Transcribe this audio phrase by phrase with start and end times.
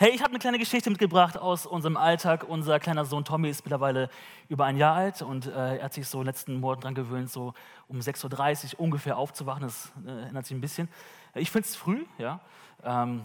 [0.00, 2.44] Hey, ich habe eine kleine Geschichte mitgebracht aus unserem Alltag.
[2.48, 4.10] Unser kleiner Sohn Tommy ist mittlerweile
[4.48, 7.54] über ein Jahr alt und äh, er hat sich so letzten Monaten daran gewöhnt, so
[7.86, 9.62] um 6.30 Uhr ungefähr aufzuwachen.
[9.62, 10.88] Das äh, ändert sich ein bisschen.
[11.34, 12.40] Ich finde es früh, ja.
[12.82, 13.24] Ähm,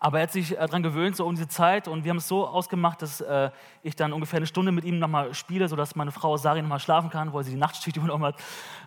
[0.00, 1.88] aber er hat sich äh, daran gewöhnt, so um diese Zeit.
[1.88, 3.50] Und wir haben es so ausgemacht, dass äh,
[3.82, 7.10] ich dann ungefähr eine Stunde mit ihm nochmal spiele, sodass meine Frau Sari nochmal schlafen
[7.10, 8.36] kann, weil sie die Nachtschicht übernommen hat.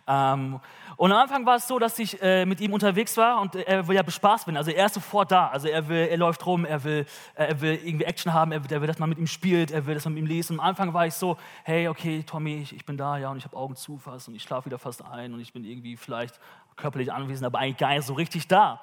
[0.07, 0.59] Ähm,
[0.97, 3.87] und am Anfang war es so, dass ich äh, mit ihm unterwegs war und er
[3.87, 4.57] will ja bespaßt werden.
[4.57, 5.47] Also er ist sofort da.
[5.47, 8.63] Also er, will, er läuft rum, er will, äh, er will irgendwie Action haben, er
[8.63, 10.51] will, er will, dass man mit ihm spielt, er will, dass man mit ihm liest.
[10.51, 13.37] Und am Anfang war ich so, hey, okay, Tommy, ich, ich bin da, ja, und
[13.37, 15.95] ich habe Augen zu fast und ich schlafe wieder fast ein und ich bin irgendwie
[15.95, 16.39] vielleicht
[16.75, 18.81] körperlich anwesend, aber eigentlich gar nicht so richtig da.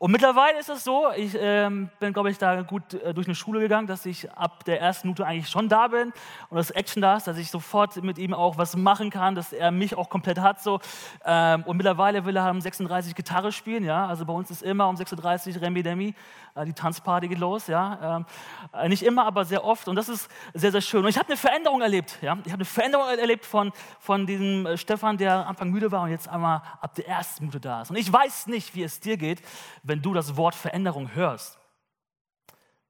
[0.00, 3.34] Und mittlerweile ist es so, ich ähm, bin, glaube ich, da gut äh, durch eine
[3.34, 6.14] Schule gegangen, dass ich ab der ersten Minute eigentlich schon da bin
[6.48, 9.52] und das Action da ist, dass ich sofort mit ihm auch was machen kann, dass
[9.52, 10.62] er mich auch komplett hat.
[10.62, 10.80] So.
[11.22, 14.06] Ähm, und mittlerweile will er um 36 Gitarre spielen, ja.
[14.06, 16.14] Also bei uns ist immer um 36 Remi Demi,
[16.54, 18.16] äh, die Tanzparty geht los, ja.
[18.16, 18.26] Ähm,
[18.72, 21.02] äh, nicht immer, aber sehr oft und das ist sehr, sehr schön.
[21.02, 22.38] Und ich habe eine Veränderung erlebt, ja.
[22.46, 26.04] Ich habe eine Veränderung erlebt von, von diesem äh, Stefan, der am Anfang müde war
[26.04, 27.90] und jetzt einmal ab der ersten Minute da ist.
[27.90, 29.42] Und ich weiß nicht, wie es dir geht,
[29.90, 31.58] wenn du das Wort Veränderung hörst.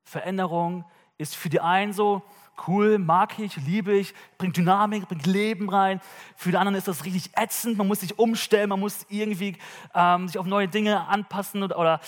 [0.04, 0.84] Veränderung
[1.16, 2.22] ist für die einen so
[2.68, 6.02] cool, mag ich, liebe ich, bringt Dynamik, bringt Leben rein.
[6.36, 9.56] Für die anderen ist das richtig ätzend, man muss sich umstellen, man muss irgendwie
[9.94, 12.00] ähm, sich auf neue Dinge anpassen oder, oder,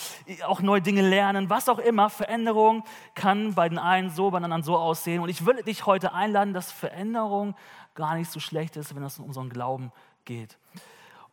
[0.45, 2.11] auch neue Dinge lernen, was auch immer.
[2.11, 2.83] Veränderung
[3.15, 5.21] kann bei den einen so, bei den anderen so aussehen.
[5.21, 7.55] Und ich will dich heute einladen, dass Veränderung
[7.95, 9.91] gar nicht so schlecht ist, wenn es um unseren Glauben
[10.25, 10.59] geht.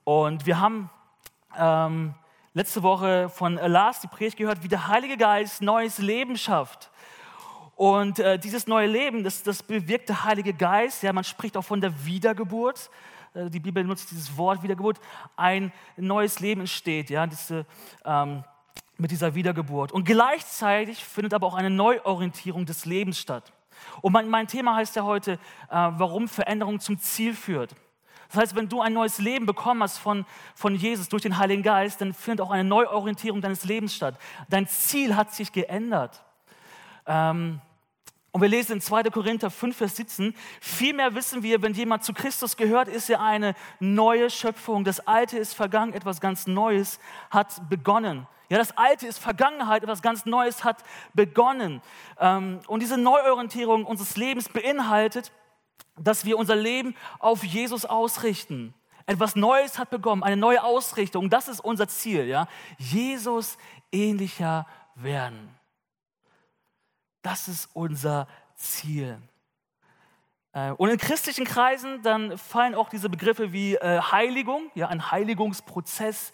[0.05, 0.89] Und wir haben
[1.59, 2.15] ähm,
[2.53, 6.91] letzte Woche von Lars die Predigt gehört, wie der Heilige Geist neues Leben schafft.
[7.77, 11.03] Und äh, dieses neue Leben, das, das bewirkt der Heilige Geist.
[11.03, 12.91] Ja, man spricht auch von der Wiedergeburt.
[13.35, 15.01] Äh, die Bibel nutzt dieses Wort Wiedergeburt.
[15.37, 17.65] Ein neues Leben entsteht, ja, diese,
[18.05, 18.45] ähm,
[18.99, 19.93] mit dieser Wiedergeburt.
[19.93, 23.51] Und gleichzeitig findet aber auch eine Neuorientierung des Lebens statt.
[24.03, 25.39] Und mein, mein Thema heißt ja heute, äh,
[25.71, 27.75] warum Veränderung zum Ziel führt.
[28.31, 30.25] Das heißt, wenn du ein neues Leben bekommen hast von,
[30.55, 34.15] von Jesus durch den Heiligen Geist, dann findet auch eine Neuorientierung deines Lebens statt.
[34.49, 36.23] Dein Ziel hat sich geändert.
[37.07, 37.61] Ähm,
[38.33, 39.05] und wir lesen in 2.
[39.05, 43.55] Korinther 5, Vers 17, vielmehr wissen wir, wenn jemand zu Christus gehört, ist er eine
[43.81, 44.85] neue Schöpfung.
[44.85, 47.01] Das Alte ist vergangen, etwas ganz Neues
[47.31, 48.29] hat begonnen.
[48.49, 50.85] Ja, das Alte ist Vergangenheit, etwas ganz Neues hat
[51.15, 51.83] begonnen.
[52.21, 55.33] Ähm, und diese Neuorientierung unseres Lebens beinhaltet,
[55.99, 58.75] dass wir unser Leben auf Jesus ausrichten.
[59.07, 61.31] Etwas Neues hat begonnen, eine neue Ausrichtung.
[61.31, 62.47] Das ist unser Ziel, ja.
[62.79, 63.59] Jesus
[63.91, 65.55] ähnlicher werden.
[67.23, 69.21] Das ist unser Ziel.
[70.53, 75.11] Äh, und in christlichen Kreisen dann fallen auch diese Begriffe wie äh, Heiligung, ja, ein
[75.11, 76.33] Heiligungsprozess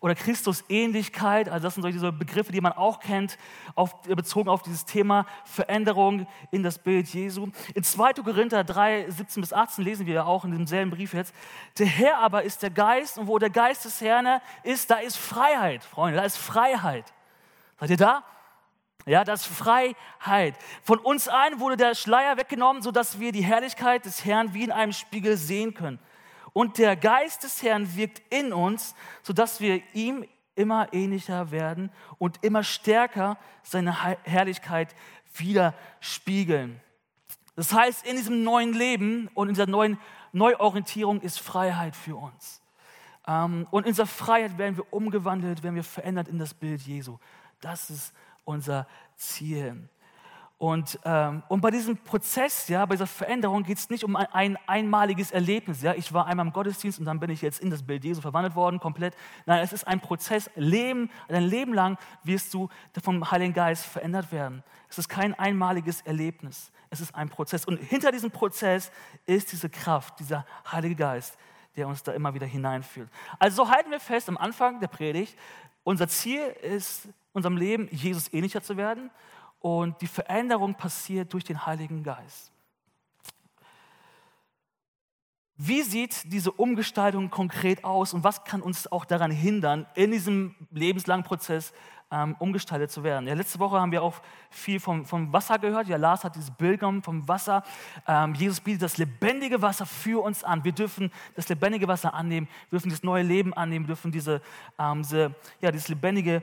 [0.00, 1.48] oder Christusähnlichkeit.
[1.48, 3.36] Also das sind solche Begriffe, die man auch kennt,
[3.74, 7.48] auf, bezogen auf dieses Thema Veränderung in das Bild Jesu.
[7.74, 8.14] In 2.
[8.14, 11.34] Korinther 3, 17 bis 18 lesen wir ja auch in demselben Brief jetzt.
[11.78, 15.16] Der Herr aber ist der Geist und wo der Geist des Herrn ist, da ist
[15.16, 17.12] Freiheit, Freunde, da ist Freiheit.
[17.78, 18.24] Seid ihr da?
[19.06, 20.54] Ja, das ist Freiheit.
[20.82, 24.70] Von uns allen wurde der Schleier weggenommen, sodass wir die Herrlichkeit des Herrn wie in
[24.70, 25.98] einem Spiegel sehen können.
[26.52, 30.24] Und der Geist des Herrn wirkt in uns, sodass wir ihm
[30.54, 34.94] immer ähnlicher werden und immer stärker seine Herrlichkeit
[35.34, 36.80] widerspiegeln.
[37.56, 39.98] Das heißt, in diesem neuen Leben und in dieser neuen
[40.32, 42.62] Neuorientierung ist Freiheit für uns.
[43.26, 47.18] Ähm, und in dieser Freiheit werden wir umgewandelt, werden wir verändert in das Bild Jesu.
[47.60, 48.86] Das ist unser
[49.16, 49.88] Ziel.
[50.60, 54.26] Und, ähm, und bei diesem Prozess, ja, bei dieser Veränderung geht es nicht um ein,
[54.26, 55.80] ein, einmaliges Erlebnis.
[55.80, 55.94] Ja.
[55.94, 58.54] Ich war einmal im Gottesdienst und dann bin ich jetzt in das Bild Jesu verwandelt
[58.54, 59.16] worden, komplett.
[59.46, 60.50] Nein, es ist ein Prozess.
[60.56, 62.68] Leben, dein Leben lang wirst du
[63.02, 64.62] vom Heiligen Geist verändert werden.
[64.90, 66.70] Es ist kein einmaliges Erlebnis.
[66.90, 67.64] Es ist ein Prozess.
[67.64, 68.92] Und hinter diesem Prozess
[69.24, 71.38] ist diese Kraft, dieser Heilige Geist,
[71.74, 73.08] der uns da immer wieder hineinführt.
[73.38, 75.38] Also so halten wir fest am Anfang der Predigt,
[75.84, 79.10] unser Ziel ist, unserem Leben Jesus ähnlicher zu werden
[79.60, 82.50] und die Veränderung passiert durch den Heiligen Geist.
[85.62, 90.54] Wie sieht diese Umgestaltung konkret aus und was kann uns auch daran hindern, in diesem
[90.70, 91.74] lebenslangen Prozess
[92.10, 93.28] ähm, umgestaltet zu werden?
[93.28, 95.86] Ja, letzte Woche haben wir auch viel vom, vom Wasser gehört.
[95.86, 97.62] Ja, Lars hat dieses Bild genommen vom Wasser.
[98.08, 100.64] Ähm, Jesus bietet das lebendige Wasser für uns an.
[100.64, 104.40] Wir dürfen das lebendige Wasser annehmen, wir dürfen das neue Leben annehmen, wir dürfen diese,
[104.78, 106.42] ähm, diese, ja, dieses lebendige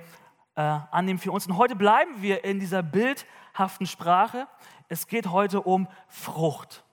[0.57, 0.61] äh,
[0.91, 1.47] annehmen für uns.
[1.47, 4.47] Und heute bleiben wir in dieser bildhaften Sprache.
[4.89, 6.83] Es geht heute um Frucht.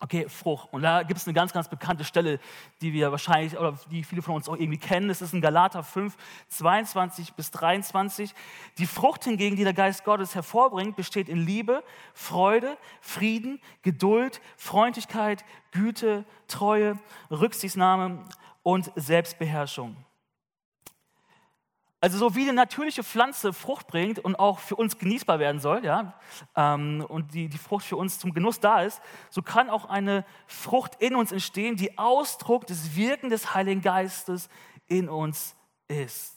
[0.00, 0.68] Okay, Frucht.
[0.72, 2.38] Und da gibt es eine ganz, ganz bekannte Stelle,
[2.80, 5.08] die wir wahrscheinlich oder die viele von uns auch irgendwie kennen.
[5.08, 6.16] Das ist in Galater 5,
[6.50, 8.32] 22 bis 23.
[8.78, 11.82] Die Frucht hingegen, die der Geist Gottes hervorbringt, besteht in Liebe,
[12.14, 16.96] Freude, Frieden, Geduld, Freundlichkeit, Güte, Treue,
[17.28, 18.24] Rücksichtnahme
[18.62, 19.96] und Selbstbeherrschung.
[22.00, 25.84] Also so wie eine natürliche Pflanze Frucht bringt und auch für uns genießbar werden soll,
[25.84, 26.14] ja,
[26.54, 29.00] ähm, und die, die Frucht für uns zum Genuss da ist,
[29.30, 34.48] so kann auch eine Frucht in uns entstehen, die Ausdruck des Wirken des Heiligen Geistes
[34.86, 35.56] in uns
[35.88, 36.36] ist.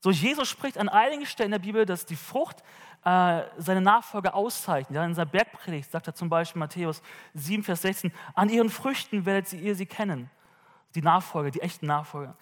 [0.00, 2.62] So Jesus spricht an einigen Stellen der Bibel, dass die Frucht
[3.04, 4.94] äh, seine Nachfolger auszeichnet.
[4.94, 7.02] Ja, in seiner Bergpredigt sagt er zum Beispiel Matthäus
[7.34, 10.30] 7, Vers 16, an ihren Früchten werdet ihr sie kennen.
[10.94, 12.36] Die Nachfolger, die echten Nachfolger.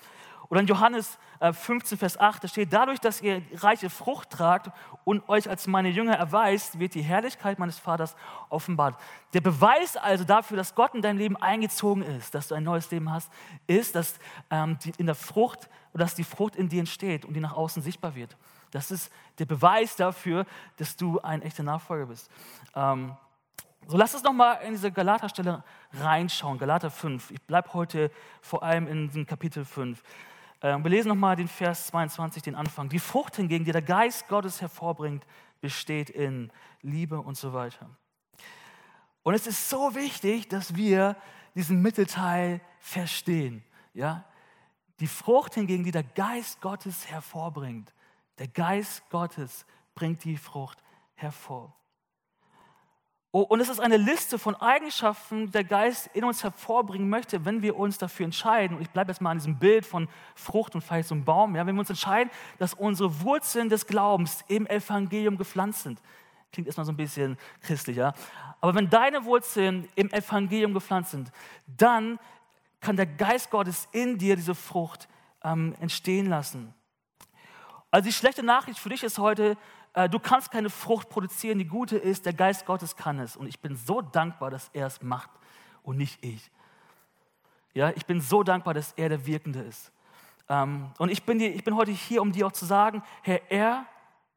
[0.52, 4.70] Oder in Johannes 15, äh, Vers 8, da steht, dadurch, dass ihr reiche Frucht tragt
[5.02, 8.14] und euch als meine Jünger erweist, wird die Herrlichkeit meines Vaters
[8.50, 9.00] offenbart.
[9.32, 12.90] Der Beweis also dafür, dass Gott in dein Leben eingezogen ist, dass du ein neues
[12.90, 13.32] Leben hast,
[13.66, 14.18] ist, dass
[14.50, 17.82] ähm, die, in der Frucht, dass die Frucht in dir entsteht und die nach außen
[17.82, 18.36] sichtbar wird.
[18.72, 20.44] Das ist der Beweis dafür,
[20.76, 22.30] dass du ein echter Nachfolger bist.
[22.74, 23.16] Ähm,
[23.86, 25.64] so lass uns nochmal in diese Galaterstelle
[25.94, 27.30] reinschauen, Galater 5.
[27.30, 28.10] Ich bleibe heute
[28.42, 30.02] vor allem in Kapitel 5.
[30.62, 32.88] Ähm, wir lesen nochmal den Vers 22, den Anfang.
[32.88, 35.26] Die Frucht hingegen, die der Geist Gottes hervorbringt,
[35.60, 36.50] besteht in
[36.82, 37.90] Liebe und so weiter.
[39.22, 41.16] Und es ist so wichtig, dass wir
[41.54, 43.64] diesen Mittelteil verstehen.
[43.92, 44.24] Ja?
[45.00, 47.92] Die Frucht hingegen, die der Geist Gottes hervorbringt,
[48.38, 50.82] der Geist Gottes bringt die Frucht
[51.14, 51.74] hervor.
[53.32, 57.62] Und es ist eine Liste von Eigenschaften, die der Geist in uns hervorbringen möchte, wenn
[57.62, 58.76] wir uns dafür entscheiden.
[58.76, 61.56] Und ich bleibe jetzt mal an diesem Bild von Frucht und vielleicht so einem Baum.
[61.56, 65.98] Ja, wenn wir uns entscheiden, dass unsere Wurzeln des Glaubens im Evangelium gepflanzt sind.
[66.52, 68.12] Klingt erstmal so ein bisschen christlich, ja.
[68.60, 71.32] Aber wenn deine Wurzeln im Evangelium gepflanzt sind,
[71.66, 72.18] dann
[72.82, 75.08] kann der Geist Gottes in dir diese Frucht
[75.42, 76.74] ähm, entstehen lassen.
[77.90, 79.56] Also die schlechte Nachricht für dich ist heute,
[79.94, 81.58] du kannst keine Frucht produzieren.
[81.58, 83.36] Die gute ist, der Geist Gottes kann es.
[83.36, 85.30] Und ich bin so dankbar, dass er es macht
[85.82, 86.50] und nicht ich.
[87.74, 89.92] Ja, ich bin so dankbar, dass er der Wirkende ist.
[90.48, 93.50] Ähm, und ich bin, dir, ich bin heute hier, um dir auch zu sagen, Herr,
[93.50, 93.86] er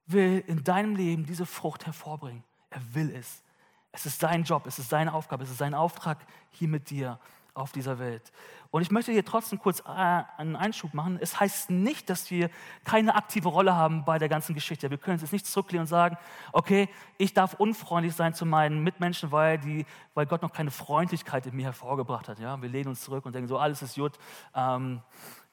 [0.08, 2.44] will in deinem Leben diese Frucht hervorbringen.
[2.70, 3.44] Er will es.
[3.92, 6.18] Es ist sein Job, es ist seine Aufgabe, es ist sein Auftrag
[6.52, 7.20] hier mit dir
[7.56, 8.32] auf dieser Welt.
[8.70, 11.18] Und ich möchte hier trotzdem kurz äh, einen Einschub machen.
[11.22, 12.50] Es heißt nicht, dass wir
[12.84, 14.90] keine aktive Rolle haben bei der ganzen Geschichte.
[14.90, 16.18] Wir können jetzt nicht zurücklehnen und sagen,
[16.52, 21.46] okay, ich darf unfreundlich sein zu meinen Mitmenschen, weil, die, weil Gott noch keine Freundlichkeit
[21.46, 22.40] in mir hervorgebracht hat.
[22.40, 22.62] Ja?
[22.62, 24.20] Wir lehnen uns zurück und denken so, alles ist gut.
[24.54, 25.02] Ähm,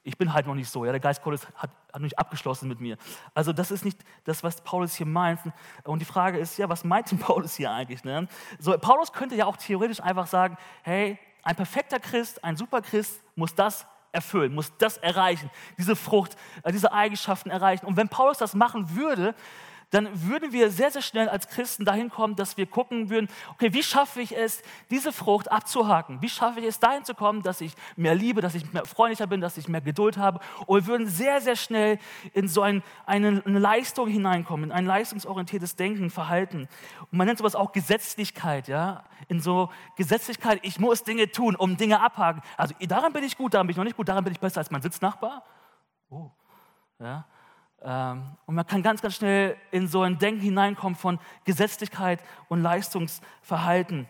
[0.03, 0.85] ich bin halt noch nicht so.
[0.85, 0.91] Ja?
[0.91, 2.97] Der Geist Gottes hat, hat noch nicht abgeschlossen mit mir.
[3.35, 5.39] Also das ist nicht das, was Paulus hier meint.
[5.85, 8.03] Und die Frage ist, ja, was meint denn Paulus hier eigentlich?
[8.03, 8.27] Ne?
[8.59, 13.55] So, Paulus könnte ja auch theoretisch einfach sagen, hey, ein perfekter Christ, ein Superchrist muss
[13.55, 17.87] das erfüllen, muss das erreichen, diese Frucht, äh, diese Eigenschaften erreichen.
[17.87, 19.35] Und wenn Paulus das machen würde,
[19.93, 23.75] dann würden wir sehr, sehr schnell als Christen dahin kommen, dass wir gucken würden, okay,
[23.75, 26.23] wie schaffe ich es, diese Frucht abzuhaken?
[26.23, 29.27] Wie schaffe ich es, dahin zu kommen, dass ich mehr liebe, dass ich mehr freundlicher
[29.27, 30.41] bin, dass ich mehr Geduld habe?
[30.67, 31.99] Und wir würden sehr, sehr schnell
[32.33, 36.69] in so ein, eine, Leistung hineinkommen, in ein leistungsorientiertes Denken, Verhalten.
[37.11, 39.05] Und man nennt sowas auch Gesetzlichkeit, ja?
[39.29, 42.41] In so Gesetzlichkeit, ich muss Dinge tun, um Dinge abhaken.
[42.57, 44.59] Also daran bin ich gut, daran bin ich noch nicht gut, daran bin ich besser
[44.59, 45.45] als mein Sitznachbar.
[46.09, 46.31] Oh,
[46.99, 47.27] ja?
[47.85, 52.63] Ähm, und man kann ganz, ganz schnell in so ein Denken hineinkommen von Gesetzlichkeit und
[52.63, 54.07] Leistungsverhalten.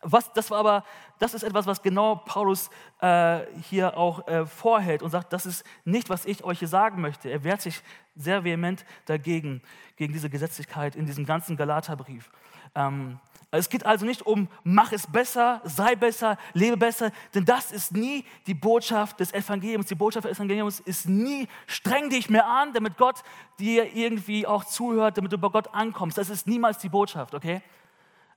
[0.00, 0.84] Was, das war aber,
[1.18, 2.70] das ist etwas, was genau Paulus
[3.00, 7.00] äh, hier auch äh, vorhält und sagt, das ist nicht, was ich euch hier sagen
[7.00, 7.28] möchte.
[7.28, 7.82] Er wehrt sich
[8.14, 9.60] sehr vehement dagegen,
[9.96, 12.30] gegen diese Gesetzlichkeit in diesem ganzen Galaterbrief.
[12.76, 13.18] Ähm,
[13.50, 17.92] es geht also nicht um, mach es besser, sei besser, lebe besser, denn das ist
[17.92, 19.86] nie die Botschaft des Evangeliums.
[19.86, 23.22] Die Botschaft des Evangeliums ist nie, streng dich mehr an, damit Gott
[23.58, 26.18] dir irgendwie auch zuhört, damit du bei Gott ankommst.
[26.18, 27.62] Das ist niemals die Botschaft, okay?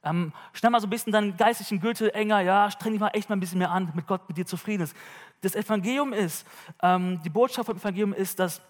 [0.03, 3.29] Ähm, schnell mal so ein bisschen deinen geistlichen Gürtel enger, ja, streng dich mal echt
[3.29, 4.95] mal ein bisschen mehr an, damit Gott mit dir zufrieden ist.
[5.41, 6.47] Das Evangelium ist,
[6.81, 8.61] ähm, die Botschaft vom Evangelium ist, dass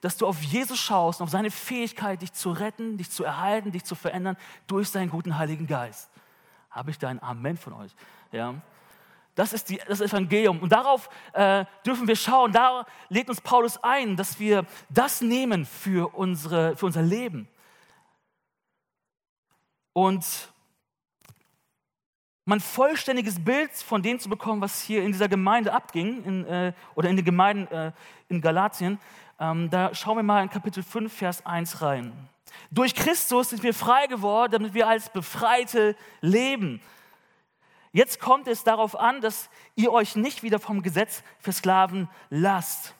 [0.00, 3.72] dass du auf Jesus schaust und auf seine Fähigkeit, dich zu retten, dich zu erhalten,
[3.72, 4.36] dich zu verändern
[4.66, 6.10] durch seinen guten Heiligen Geist.
[6.70, 7.92] Habe ich da ein Amen von euch?
[8.30, 8.54] Ja.
[9.34, 10.58] Das ist die, das Evangelium.
[10.58, 12.52] Und darauf äh, dürfen wir schauen.
[12.52, 17.48] Da lädt uns Paulus ein, dass wir das nehmen für, unsere, für unser Leben.
[19.92, 20.24] Und
[22.44, 26.72] mein vollständiges Bild von dem zu bekommen, was hier in dieser Gemeinde abging, in, äh,
[26.94, 27.92] oder in den Gemeinden äh,
[28.28, 28.98] in Galatien,
[29.40, 32.12] ähm, da schauen wir mal in Kapitel 5, Vers 1 rein.
[32.70, 36.80] Durch Christus sind wir frei geworden, damit wir als Befreite leben.
[37.92, 42.94] Jetzt kommt es darauf an, dass ihr euch nicht wieder vom Gesetz versklaven lasst.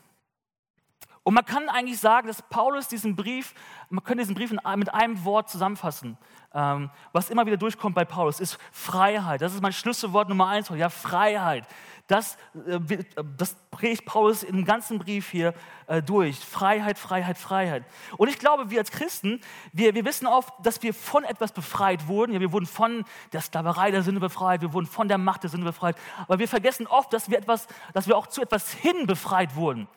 [1.28, 3.52] Und man kann eigentlich sagen, dass Paulus diesen Brief,
[3.90, 6.16] man könnte diesen Brief mit einem Wort zusammenfassen.
[6.54, 9.42] Ähm, was immer wieder durchkommt bei Paulus, ist Freiheit.
[9.42, 10.70] Das ist mein Schlüsselwort Nummer eins.
[10.70, 11.66] Ja, Freiheit.
[12.06, 13.04] Das, äh,
[13.37, 15.52] das prägt Paulus im ganzen Brief hier
[15.87, 16.38] äh, durch.
[16.38, 17.85] Freiheit, Freiheit, Freiheit.
[18.16, 19.42] Und ich glaube, wir als Christen,
[19.75, 22.32] wir, wir wissen oft, dass wir von etwas befreit wurden.
[22.32, 23.04] Ja, wir wurden von
[23.35, 25.97] der Sklaverei der Sünde befreit, wir wurden von der Macht der Sünde befreit.
[26.23, 29.88] Aber wir vergessen oft, dass wir, etwas, dass wir auch zu etwas hin befreit wurden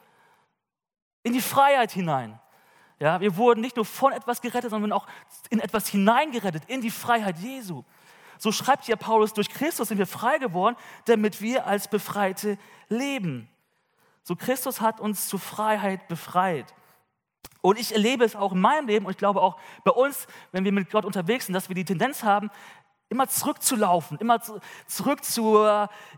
[1.23, 2.39] in die Freiheit hinein.
[2.99, 5.07] Ja, wir wurden nicht nur von etwas gerettet, sondern auch
[5.49, 7.83] in etwas hineingerettet, in die Freiheit Jesu.
[8.37, 10.75] So schreibt hier Paulus, durch Christus sind wir frei geworden,
[11.05, 12.57] damit wir als Befreite
[12.89, 13.49] leben.
[14.23, 16.73] So Christus hat uns zur Freiheit befreit.
[17.61, 20.65] Und ich erlebe es auch in meinem Leben und ich glaube auch bei uns, wenn
[20.65, 22.49] wir mit Gott unterwegs sind, dass wir die Tendenz haben,
[23.11, 25.57] immer zurückzulaufen, immer zu, zurück zu,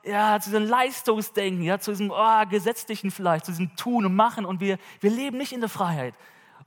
[0.04, 4.46] ja, zu diesem Leistungsdenken, ja, zu diesem oh, Gesetzlichen vielleicht, zu diesem Tun und Machen.
[4.46, 6.14] Und wir, wir leben nicht in der Freiheit.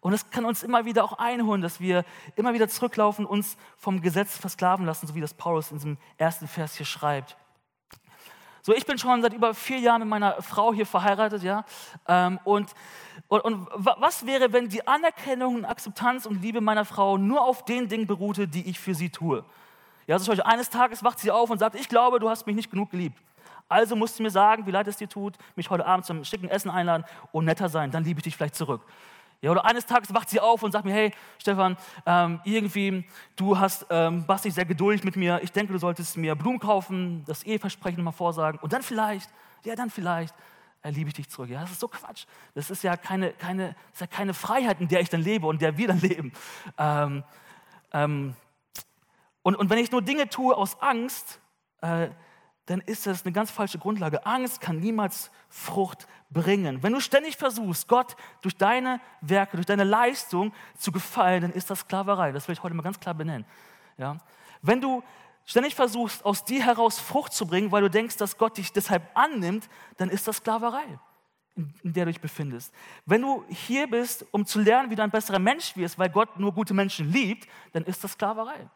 [0.00, 2.04] Und das kann uns immer wieder auch einholen, dass wir
[2.34, 6.48] immer wieder zurücklaufen, uns vom Gesetz versklaven lassen, so wie das Paulus in diesem ersten
[6.48, 7.36] Vers hier schreibt.
[8.62, 11.64] So, ich bin schon seit über vier Jahren mit meiner Frau hier verheiratet, ja.
[12.08, 12.72] Ähm, und,
[13.28, 17.88] und, und was wäre, wenn die Anerkennung Akzeptanz und Liebe meiner Frau nur auf den
[17.88, 19.44] Dingen beruhte, die ich für sie tue?
[20.06, 22.70] Ja, so eines Tages wacht sie auf und sagt, ich glaube, du hast mich nicht
[22.70, 23.18] genug geliebt.
[23.68, 26.48] Also musst du mir sagen, wie leid es dir tut, mich heute Abend zum schicken
[26.48, 28.82] Essen einladen und netter sein, dann liebe ich dich vielleicht zurück.
[29.42, 33.58] Ja, oder eines Tages wacht sie auf und sagt mir, hey Stefan, ähm, irgendwie, du
[33.58, 37.24] hast, ähm, warst nicht sehr geduldig mit mir, ich denke, du solltest mir Blumen kaufen,
[37.26, 39.28] das Eheversprechen mal vorsagen und dann vielleicht,
[39.64, 40.34] ja dann vielleicht,
[40.82, 41.50] äh, liebe ich dich zurück.
[41.50, 42.24] Ja, das ist so Quatsch.
[42.54, 45.46] Das ist ja keine, keine, das ist ja keine Freiheit, in der ich dann lebe
[45.46, 46.32] und in der wir dann leben.
[46.78, 47.24] Ähm,
[47.92, 48.34] ähm
[49.46, 51.40] und, und wenn ich nur Dinge tue aus Angst,
[51.80, 52.08] äh,
[52.64, 54.26] dann ist das eine ganz falsche Grundlage.
[54.26, 56.82] Angst kann niemals Frucht bringen.
[56.82, 61.70] Wenn du ständig versuchst, Gott durch deine Werke, durch deine Leistung zu gefallen, dann ist
[61.70, 62.32] das Sklaverei.
[62.32, 63.46] Das will ich heute mal ganz klar benennen.
[63.98, 64.18] Ja?
[64.62, 65.04] Wenn du
[65.44, 69.04] ständig versuchst, aus dir heraus Frucht zu bringen, weil du denkst, dass Gott dich deshalb
[69.14, 70.98] annimmt, dann ist das Sklaverei,
[71.54, 72.74] in, in der du dich befindest.
[73.04, 76.36] Wenn du hier bist, um zu lernen, wie du ein besserer Mensch wirst, weil Gott
[76.36, 78.68] nur gute Menschen liebt, dann ist das Sklaverei.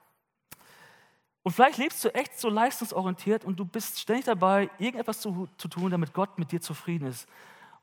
[1.42, 5.68] Und vielleicht lebst du echt so leistungsorientiert und du bist ständig dabei, irgendetwas zu, zu
[5.68, 7.28] tun, damit Gott mit dir zufrieden ist.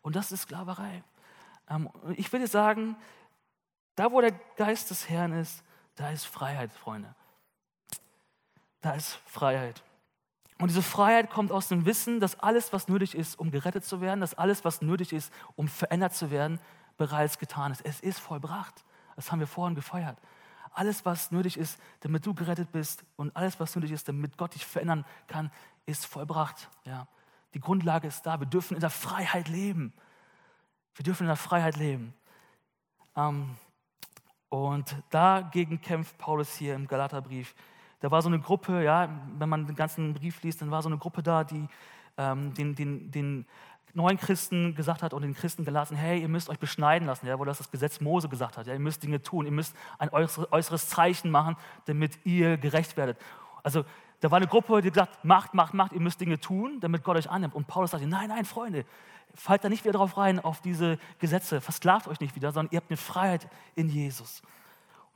[0.02, 1.04] Und das ist Sklaverei.
[1.70, 2.96] Ähm, ich würde sagen,
[3.96, 5.64] da wo der Geist des Herrn ist,
[5.96, 7.16] da ist Freiheit, Freunde.
[8.82, 9.84] Da ist Freiheit.
[10.60, 14.02] Und diese Freiheit kommt aus dem Wissen, dass alles, was nötig ist, um gerettet zu
[14.02, 16.60] werden, dass alles, was nötig ist, um verändert zu werden,
[16.98, 17.82] bereits getan ist.
[17.86, 18.84] Es ist vollbracht.
[19.16, 20.18] Das haben wir vorhin gefeiert.
[20.78, 24.54] Alles, was nötig ist, damit du gerettet bist und alles, was nötig ist, damit Gott
[24.54, 25.50] dich verändern kann,
[25.88, 26.70] ist vollbracht.
[26.86, 27.08] Ja.
[27.56, 28.40] Die Grundlage ist da.
[28.40, 29.92] Wir dürfen in der Freiheit leben.
[30.94, 32.14] Wir dürfen in der Freiheit leben.
[33.16, 33.56] Ähm,
[34.50, 37.56] und dagegen kämpft Paulus hier im Galaterbrief.
[38.00, 40.90] Da war so eine Gruppe, ja, wenn man den ganzen Brief liest, dann war so
[40.90, 41.68] eine Gruppe da, die
[42.18, 43.48] ähm, den, den, den
[43.98, 47.38] neuen Christen gesagt hat und den Christen gelassen, hey, ihr müsst euch beschneiden lassen, ja,
[47.38, 48.68] wo das das Gesetz Mose gesagt hat.
[48.68, 53.18] Ja, ihr müsst Dinge tun, ihr müsst ein äußeres Zeichen machen, damit ihr gerecht werdet.
[53.64, 53.84] Also
[54.22, 57.18] da war eine Gruppe, die gesagt, macht, macht, macht, ihr müsst Dinge tun, damit Gott
[57.18, 57.56] euch annimmt.
[57.56, 58.86] Und Paulus sagte, nein, nein, Freunde,
[59.36, 62.78] fallt da nicht wieder drauf rein, auf diese Gesetze, versklavt euch nicht wieder, sondern ihr
[62.78, 64.42] habt eine Freiheit in Jesus.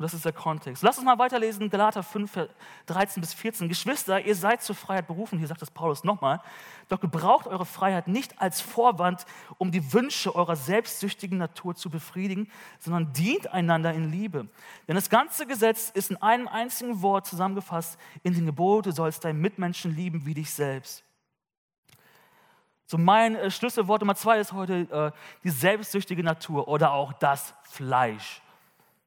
[0.01, 0.81] Und das ist der Kontext.
[0.81, 2.47] Lass uns mal weiterlesen, Galater 5,
[2.87, 3.69] 13 bis 14.
[3.69, 6.41] Geschwister, ihr seid zur Freiheit berufen, hier sagt das Paulus nochmal,
[6.89, 9.27] doch gebraucht eure Freiheit nicht als Vorwand,
[9.59, 14.47] um die Wünsche eurer selbstsüchtigen Natur zu befriedigen, sondern dient einander in Liebe.
[14.87, 19.23] Denn das ganze Gesetz ist in einem einzigen Wort zusammengefasst, in den Gebot, du sollst
[19.23, 21.03] deinen Mitmenschen lieben wie dich selbst.
[22.87, 27.53] So mein äh, Schlüsselwort Nummer zwei ist heute äh, die selbstsüchtige Natur oder auch das
[27.65, 28.41] Fleisch.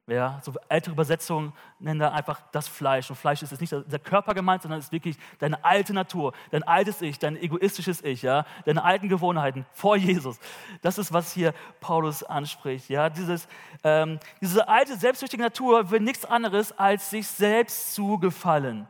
[0.07, 3.09] Ja, so ältere Übersetzungen nennen da einfach das Fleisch.
[3.09, 6.61] Und Fleisch ist jetzt nicht der Körper gemeint, sondern ist wirklich deine alte Natur, dein
[6.61, 10.39] altes Ich, dein egoistisches Ich, ja, deine alten Gewohnheiten vor Jesus.
[10.83, 12.87] Das ist, was hier Paulus anspricht.
[12.87, 13.47] Ja, dieses,
[13.83, 18.87] ähm, diese alte, selbstsüchtige Natur will nichts anderes, als sich selbst zu gefallen.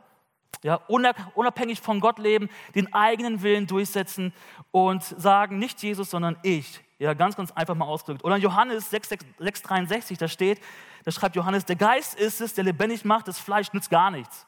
[0.64, 4.34] Ja, unabhängig von Gott leben, den eigenen Willen durchsetzen
[4.72, 6.82] und sagen, nicht Jesus, sondern ich.
[6.98, 8.24] Ja, ganz, ganz einfach mal ausgedrückt.
[8.24, 10.62] Oder in Johannes 6,63, da steht,
[11.04, 14.48] da schreibt Johannes, der Geist ist es, der lebendig macht, das Fleisch nützt gar nichts.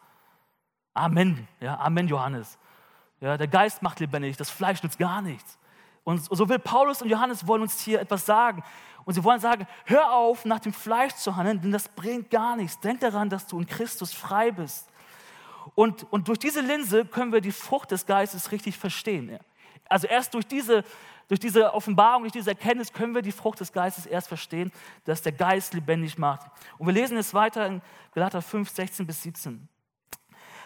[0.94, 1.48] Amen.
[1.60, 2.58] Ja, Amen, Johannes.
[3.20, 5.58] Ja, der Geist macht lebendig, das Fleisch nützt gar nichts.
[6.04, 8.64] Und so will Paulus und Johannes wollen uns hier etwas sagen.
[9.04, 12.56] Und sie wollen sagen, hör auf, nach dem Fleisch zu handeln, denn das bringt gar
[12.56, 12.80] nichts.
[12.80, 14.90] Denk daran, dass du in Christus frei bist.
[15.78, 19.38] Und, und durch diese Linse können wir die Frucht des Geistes richtig verstehen.
[19.88, 20.84] Also erst durch diese,
[21.28, 24.72] durch diese Offenbarung, durch diese Erkenntnis können wir die Frucht des Geistes erst verstehen,
[25.06, 26.50] dass der Geist lebendig macht.
[26.80, 27.84] Und wir lesen es weiter in
[28.16, 29.70] Galater 5, 16 bis 17.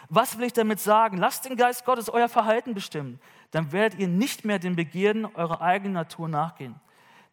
[0.08, 1.18] Was will ich damit sagen?
[1.18, 3.20] Lasst den Geist Gottes euer Verhalten bestimmen.
[3.50, 6.80] Dann werdet ihr nicht mehr den Begierden eurer eigenen Natur nachgehen.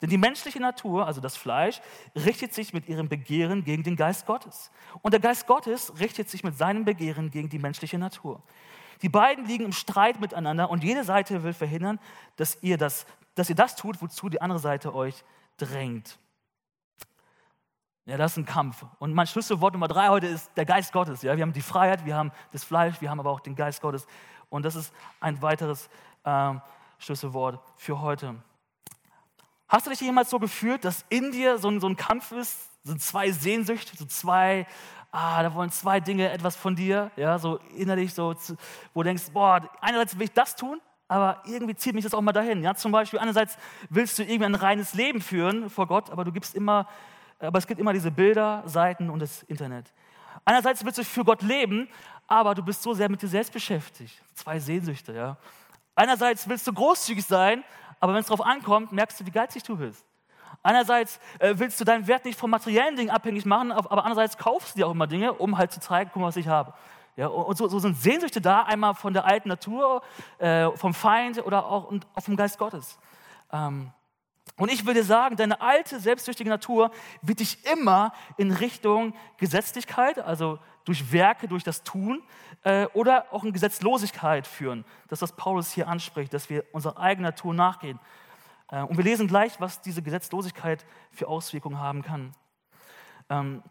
[0.02, 1.82] Denn die menschliche Natur, also das Fleisch,
[2.16, 4.72] richtet sich mit ihrem Begehren gegen den Geist Gottes.
[5.02, 8.42] Und der Geist Gottes richtet sich mit seinem Begehren gegen die menschliche Natur.
[9.02, 12.00] Die beiden liegen im Streit miteinander und jede Seite will verhindern,
[12.38, 15.24] dass ihr das, dass ihr das tut, wozu die andere Seite euch
[15.58, 16.18] drängt.
[18.06, 18.86] Ja, das ist ein Kampf.
[18.98, 21.22] Und mein Schlüsselwort Nummer drei heute ist der Geist Gottes.
[21.22, 23.82] Ja, wir haben die Freiheit, wir haben das Fleisch, wir haben aber auch den Geist
[23.82, 24.08] Gottes.
[24.50, 25.90] Und das ist ein weiteres
[26.24, 26.54] äh,
[26.98, 28.36] Schlüsselwort für heute.
[29.70, 32.58] Hast du dich jemals so gefühlt, dass in dir so ein, so ein Kampf ist,
[32.84, 34.66] so zwei Sehnsüchte, so zwei,
[35.12, 38.34] ah, da wollen zwei Dinge etwas von dir, ja, so innerlich so,
[38.96, 42.22] wo du denkst, boah, einerseits will ich das tun, aber irgendwie zieht mich das auch
[42.22, 42.64] mal dahin.
[42.64, 43.58] Ja, zum Beispiel, einerseits
[43.90, 46.88] willst du irgendwie ein reines Leben führen vor Gott, aber du gibst immer,
[47.40, 49.94] aber es gibt immer diese Bilder, Seiten und das Internet.
[50.46, 51.88] Einerseits willst du für Gott leben,
[52.26, 54.20] aber du bist so sehr mit dir selbst beschäftigt.
[54.34, 55.38] Zwei Sehnsüchte, ja.
[55.94, 57.64] Einerseits willst du großzügig sein,
[58.00, 60.06] aber wenn es darauf ankommt, merkst du, wie geizig du bist.
[60.62, 64.76] Einerseits äh, willst du deinen Wert nicht von materiellen Dingen abhängig machen, aber andererseits kaufst
[64.76, 66.74] du dir auch immer Dinge, um halt zu zeigen, guck mal, was ich habe.
[67.16, 70.02] Ja, und so, so, sind Sehnsüchte da, einmal von der alten Natur,
[70.38, 72.98] äh, vom Feind oder auch, und auch vom Geist Gottes.
[73.52, 73.92] Ähm,
[74.58, 76.92] und ich will dir sagen, deine alte, selbstsüchtige Natur
[77.22, 82.24] wird dich immer in Richtung Gesetzlichkeit, also durch Werke, durch das Tun
[82.64, 84.86] äh, oder auch in Gesetzlosigkeit führen.
[85.08, 88.00] Das ist, was Paulus hier anspricht, dass wir unserer eigenen Natur nachgehen.
[88.72, 92.34] Äh, und wir lesen gleich, was diese Gesetzlosigkeit für Auswirkungen haben kann.
[93.30, 93.62] Ähm,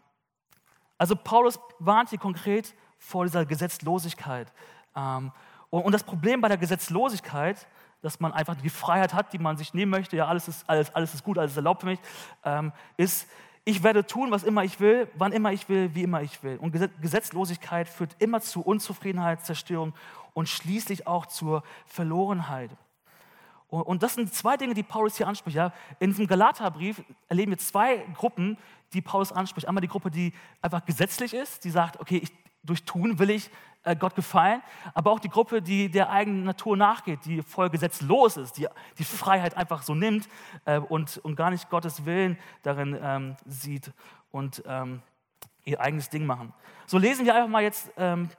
[0.97, 4.49] also Paulus warnt hier konkret vor dieser Gesetzlosigkeit.
[4.95, 5.33] Ähm,
[5.71, 7.67] und, und das Problem bei der Gesetzlosigkeit
[8.01, 10.95] dass man einfach die Freiheit hat, die man sich nehmen möchte, ja, alles ist, alles,
[10.95, 11.99] alles ist gut, alles ist erlaubt für mich,
[12.45, 13.27] ähm, ist,
[13.69, 16.57] ich werde tun, was immer ich will, wann immer ich will, wie immer ich will.
[16.57, 16.71] Und
[17.01, 19.93] Gesetzlosigkeit führt immer zu Unzufriedenheit, Zerstörung
[20.33, 22.71] und schließlich auch zur Verlorenheit.
[23.69, 25.59] Und das sind zwei Dinge, die Paulus hier anspricht.
[25.99, 28.57] In diesem Galaterbrief erleben wir zwei Gruppen,
[28.93, 29.67] die Paulus anspricht.
[29.67, 32.31] Einmal die Gruppe, die einfach gesetzlich ist, die sagt, okay, ich,
[32.63, 33.51] durch Tun will ich
[33.83, 34.61] äh, Gott gefallen,
[34.93, 39.03] aber auch die Gruppe, die der eigenen Natur nachgeht, die voll gesetzlos ist, die die
[39.03, 40.27] Freiheit einfach so nimmt
[40.65, 43.91] äh, und, und gar nicht Gottes Willen darin ähm, sieht
[44.31, 45.01] und ähm,
[45.63, 46.53] ihr eigenes Ding machen.
[46.87, 48.29] So lesen wir einfach mal jetzt ein ähm,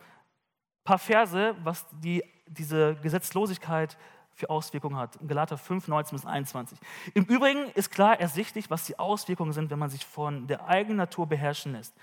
[0.85, 3.97] paar Verse, was die, diese Gesetzlosigkeit
[4.35, 5.17] für Auswirkungen hat.
[5.17, 6.79] In Galater 5, 19 bis 21.
[7.15, 10.97] Im Übrigen ist klar ersichtlich, was die Auswirkungen sind, wenn man sich von der eigenen
[10.97, 11.95] Natur beherrschen lässt.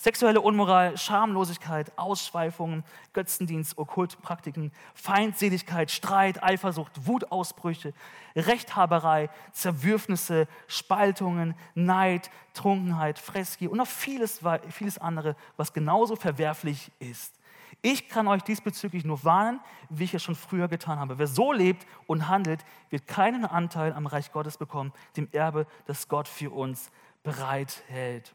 [0.00, 7.92] Sexuelle Unmoral, Schamlosigkeit, Ausschweifungen, Götzendienst, okkulte Praktiken, Feindseligkeit, Streit, Eifersucht, Wutausbrüche,
[8.36, 17.34] Rechthaberei, Zerwürfnisse, Spaltungen, Neid, Trunkenheit, Freski und noch vieles, vieles andere, was genauso verwerflich ist.
[17.82, 19.58] Ich kann euch diesbezüglich nur warnen,
[19.88, 21.18] wie ich es schon früher getan habe.
[21.18, 26.06] Wer so lebt und handelt, wird keinen Anteil am Reich Gottes bekommen, dem Erbe, das
[26.06, 26.92] Gott für uns
[27.24, 28.34] bereithält.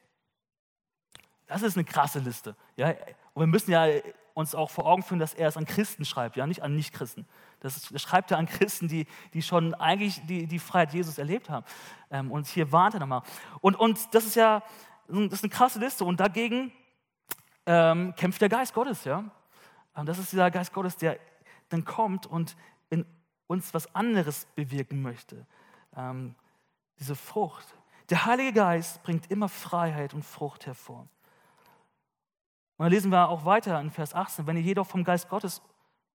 [1.48, 2.56] Das ist eine krasse Liste.
[2.76, 2.90] Ja?
[3.34, 3.88] Und wir müssen ja
[4.34, 7.28] uns auch vor Augen führen, dass er es an Christen schreibt, ja, nicht an Nichtchristen.
[7.60, 11.50] Das, das schreibt er an Christen, die, die schon eigentlich die, die Freiheit Jesus erlebt
[11.50, 11.66] haben.
[12.10, 13.22] Ähm, und hier warnt er nochmal.
[13.62, 14.64] Und, und das ist ja
[15.08, 16.06] das ist eine krasse Liste.
[16.06, 16.72] Und dagegen
[17.66, 19.04] ähm, kämpft der Geist Gottes.
[19.04, 19.24] Ja?
[19.94, 21.20] Und das ist dieser Geist Gottes, der
[21.70, 22.56] dann kommt und
[22.90, 23.06] in
[23.48, 25.46] uns was anderes bewirken möchte.
[25.96, 26.36] Ähm,
[27.00, 27.76] diese Frucht.
[28.10, 31.08] Der Heilige Geist bringt immer Freiheit und Frucht hervor.
[32.78, 35.62] Und dann lesen wir auch weiter in Vers 18, wenn ihr jedoch vom Geist Gottes,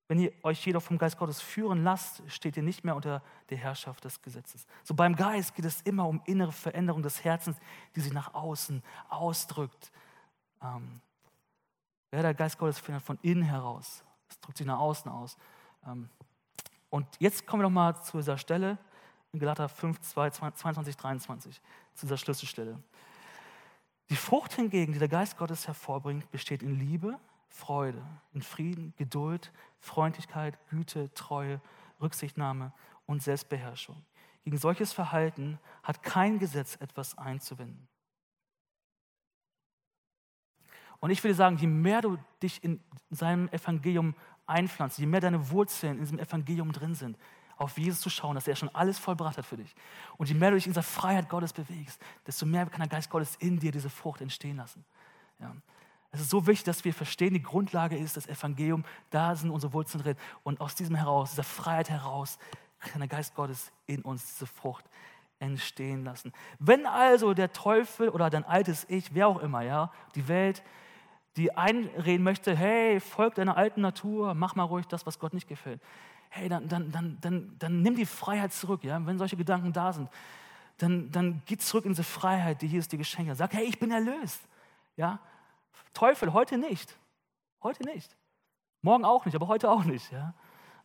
[0.09, 3.59] wenn ihr euch jedoch vom Geist Gottes führen lasst, steht ihr nicht mehr unter der
[3.59, 4.67] Herrschaft des Gesetzes.
[4.83, 7.59] So beim Geist geht es immer um innere Veränderung des Herzens,
[7.95, 9.93] die sich nach außen ausdrückt.
[10.63, 11.01] Ähm,
[12.11, 14.03] ja, der Geist Gottes findet von innen heraus.
[14.29, 15.37] Es drückt sich nach außen aus.
[15.87, 16.09] Ähm,
[16.91, 18.79] und jetzt kommen wir nochmal zu dieser Stelle
[19.33, 21.61] in Galater 5, 22, 23,
[21.95, 22.83] zu dieser Schlüsselstelle.
[24.11, 27.19] Die Frucht hingegen, die der Geist Gottes hervorbringt, besteht in Liebe,
[27.49, 31.61] Freude, in Frieden, Geduld, Freundlichkeit, Güte, Treue,
[32.01, 32.73] Rücksichtnahme
[33.07, 34.03] und Selbstbeherrschung.
[34.45, 37.89] Gegen solches Verhalten hat kein Gesetz etwas einzuwenden.
[41.01, 44.15] Und ich würde sagen, je mehr du dich in seinem Evangelium
[44.47, 47.17] einpflanzt, je mehr deine Wurzeln in diesem Evangelium drin sind,
[47.59, 49.75] auf Jesus zu schauen, dass er schon alles vollbracht hat für dich.
[50.17, 53.11] Und je mehr du dich in dieser Freiheit Gottes bewegst, desto mehr kann der Geist
[53.11, 54.85] Gottes in dir diese Frucht entstehen lassen.
[55.41, 55.55] Ja.
[56.11, 59.73] Es ist so wichtig, dass wir verstehen, die Grundlage ist das Evangelium, da sind unsere
[59.73, 60.17] Wurzeln drin.
[60.43, 62.39] Und aus diesem heraus, dieser Freiheit heraus,
[62.79, 64.85] kann der Geist Gottes in uns diese Frucht
[65.41, 66.33] entstehen lassen.
[66.59, 70.63] Wenn also der Teufel oder dein altes Ich, wer auch immer, ja, die Welt,
[71.37, 75.49] die einreden möchte, hey, folg deiner alten Natur, mach mal ruhig das, was Gott nicht
[75.49, 75.81] gefällt.
[76.31, 79.93] Hey, dann, dann, dann, dann, dann nimm die Freiheit zurück, ja, wenn solche Gedanken da
[79.93, 80.09] sind.
[80.79, 83.39] Dann, dann geh zurück in diese Freiheit, die Jesus dir geschenkt hat.
[83.39, 84.41] Sag, hey, ich bin erlöst.
[84.97, 85.19] Ja?
[85.93, 86.97] Teufel, heute nicht.
[87.63, 88.15] Heute nicht.
[88.83, 90.13] Morgen auch nicht, aber heute auch nicht.
[90.13, 90.35] Ja?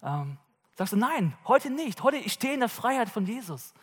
[0.02, 0.38] Ähm,
[0.76, 2.02] sagst du, nein, heute nicht.
[2.02, 3.74] Heute, ich stehe in der Freiheit von Jesus.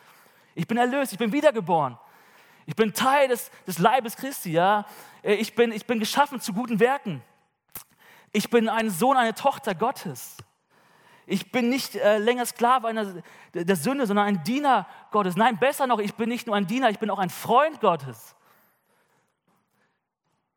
[0.53, 1.97] Ich bin erlöst, ich bin wiedergeboren.
[2.65, 4.85] Ich bin Teil des, des Leibes Christi, ja.
[5.23, 7.21] Äh, ich bin, ich bin geschaffen zu guten Werken.
[8.33, 10.37] Ich bin ein Sohn, eine Tochter Gottes.
[11.31, 15.37] Ich bin nicht äh, länger Sklave einer, der Sünde, sondern ein Diener Gottes.
[15.37, 18.35] Nein, besser noch, ich bin nicht nur ein Diener, ich bin auch ein Freund Gottes.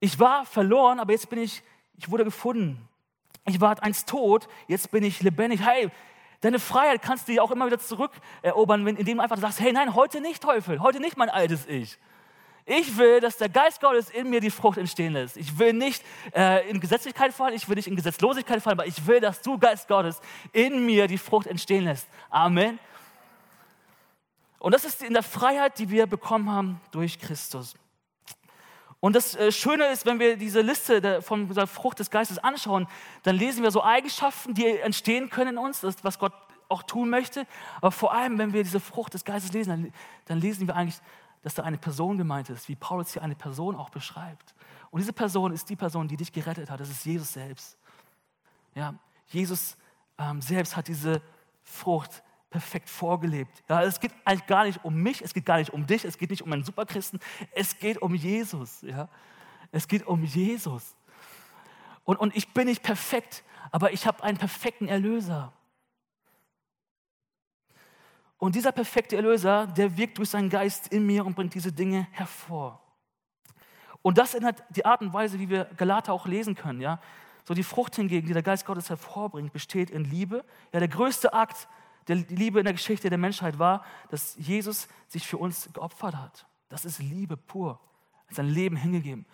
[0.00, 1.62] Ich war verloren, aber jetzt bin ich,
[1.96, 2.88] ich wurde gefunden.
[3.46, 5.64] Ich war einst tot, jetzt bin ich lebendig.
[5.64, 5.90] Hey,
[6.40, 9.94] Deine Freiheit kannst du dir auch immer wieder zurückerobern, indem du einfach sagst, hey, nein,
[9.94, 11.98] heute nicht Teufel, heute nicht mein altes Ich.
[12.66, 15.36] Ich will, dass der Geist Gottes in mir die Frucht entstehen lässt.
[15.36, 16.02] Ich will nicht
[16.34, 19.58] äh, in Gesetzlichkeit fallen, ich will nicht in Gesetzlosigkeit fallen, aber ich will, dass du,
[19.58, 20.20] Geist Gottes,
[20.52, 22.08] in mir die Frucht entstehen lässt.
[22.30, 22.78] Amen.
[24.58, 27.74] Und das ist in der Freiheit, die wir bekommen haben durch Christus.
[28.98, 32.88] Und das äh, Schöne ist, wenn wir diese Liste von der Frucht des Geistes anschauen,
[33.24, 36.32] dann lesen wir so Eigenschaften, die entstehen können in uns, das, was Gott
[36.70, 37.46] auch tun möchte.
[37.76, 39.92] Aber vor allem, wenn wir diese Frucht des Geistes lesen, dann,
[40.24, 40.98] dann lesen wir eigentlich,
[41.44, 44.54] dass da eine Person gemeint ist, wie Paulus hier eine Person auch beschreibt.
[44.90, 46.80] Und diese Person ist die Person, die dich gerettet hat.
[46.80, 47.76] Das ist Jesus selbst.
[48.74, 48.94] Ja,
[49.26, 49.76] Jesus
[50.16, 51.20] ähm, selbst hat diese
[51.62, 53.62] Frucht perfekt vorgelebt.
[53.68, 56.16] Ja, es geht eigentlich gar nicht um mich, es geht gar nicht um dich, es
[56.16, 57.20] geht nicht um einen Superchristen,
[57.52, 58.80] es geht um Jesus.
[58.80, 59.10] Ja?
[59.70, 60.96] Es geht um Jesus.
[62.04, 65.52] Und, und ich bin nicht perfekt, aber ich habe einen perfekten Erlöser.
[68.38, 72.06] Und dieser perfekte Erlöser, der wirkt durch seinen Geist in mir und bringt diese Dinge
[72.12, 72.80] hervor.
[74.02, 76.80] Und das ändert die Art und Weise, wie wir Galater auch lesen können.
[76.80, 77.00] Ja?
[77.44, 80.44] So die Frucht hingegen, die der Geist Gottes hervorbringt, besteht in Liebe.
[80.72, 81.68] Ja, der größte Akt
[82.08, 86.46] der Liebe in der Geschichte der Menschheit war, dass Jesus sich für uns geopfert hat.
[86.68, 87.80] Das ist Liebe pur.
[88.30, 89.26] Sein Leben hingegeben.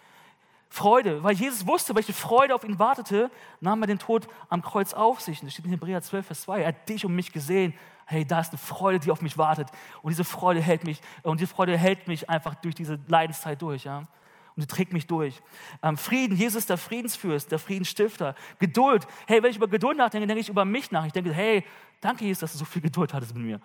[0.68, 4.92] Freude, weil Jesus wusste, welche Freude auf ihn wartete, nahm er den Tod am Kreuz
[4.94, 5.40] auf sich.
[5.40, 6.60] Und das steht in Hebräer 12, Vers 2.
[6.60, 7.74] Er hat dich und mich gesehen.
[8.10, 9.68] Hey, da ist eine Freude, die auf mich wartet.
[10.02, 13.84] Und diese Freude hält mich, und diese Freude hält mich einfach durch diese Leidenszeit durch.
[13.84, 14.08] Ja?
[14.56, 15.40] und sie trägt mich durch.
[15.82, 18.34] Ähm, Frieden, Jesus ist der Friedensfürst, der Friedensstifter.
[18.58, 21.06] Geduld, hey, wenn ich über Geduld nachdenke, denke ich über mich nach.
[21.06, 21.64] Ich denke, hey,
[22.00, 23.60] danke Jesus, dass du so viel Geduld hattest mit mir.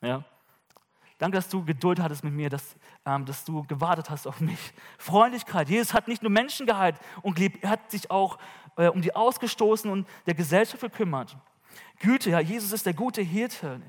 [0.00, 0.24] Ja?
[1.18, 4.72] Danke, dass du Geduld hattest mit mir, dass, ähm, dass du gewartet hast auf mich.
[4.98, 8.38] Freundlichkeit, Jesus hat nicht nur Menschen geheilt und geliebt, er hat sich auch
[8.76, 11.36] äh, um die Ausgestoßenen und der Gesellschaft gekümmert.
[12.00, 13.80] Güte, ja, Jesus ist der gute Hirte.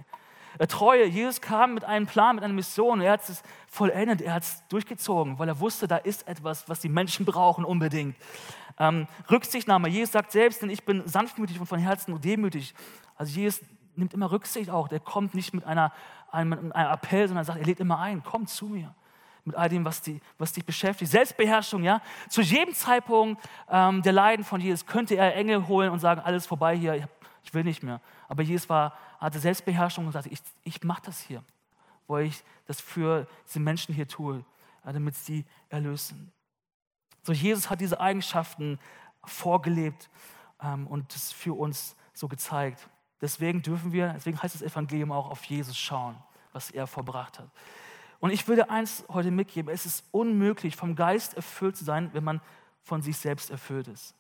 [0.65, 3.02] Treue, Jesus kam mit einem Plan, mit einer Mission.
[3.02, 6.80] Er hat es vollendet, er hat es durchgezogen, weil er wusste, da ist etwas, was
[6.80, 8.15] die Menschen brauchen unbedingt.
[8.80, 12.73] Ähm, Rücksichtnahme, Jesus sagt selbst, denn ich bin sanftmütig und von Herzen und demütig.
[13.15, 13.62] Also Jesus
[13.95, 14.88] nimmt immer Rücksicht auch.
[14.88, 15.91] Der kommt nicht mit einer,
[16.32, 18.93] einem, einem Appell, sondern sagt, er lädt immer ein, komm zu mir
[19.45, 21.10] mit all dem, was, die, was dich beschäftigt.
[21.10, 22.02] Selbstbeherrschung, ja.
[22.28, 26.45] Zu jedem Zeitpunkt ähm, der Leiden von Jesus könnte er Engel holen und sagen, alles
[26.45, 27.08] vorbei hier,
[27.47, 28.01] ich, will nicht mehr.
[28.27, 31.43] Aber Jesus war hatte Selbstbeherrschung und sagte, ich, ich mache das hier,
[32.07, 34.43] weil ich das für diese Menschen hier tue,
[34.83, 36.31] damit sie erlösen.
[37.23, 38.79] So, Jesus hat diese Eigenschaften
[39.23, 40.10] vorgelebt
[40.62, 42.88] ähm, und es für uns so gezeigt.
[43.21, 46.15] Deswegen dürfen wir, deswegen heißt das Evangelium auch auf Jesus schauen,
[46.53, 47.49] was er vorbracht hat.
[48.19, 52.23] Und ich würde eins heute mitgeben, es ist unmöglich, vom Geist erfüllt zu sein, wenn
[52.23, 52.41] man
[52.81, 54.15] von sich selbst erfüllt ist.